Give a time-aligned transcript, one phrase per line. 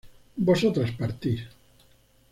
[0.47, 1.39] vosotras partís